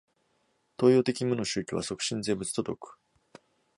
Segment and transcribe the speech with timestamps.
[0.79, 2.97] 東洋的無の宗教は即心是仏と説く。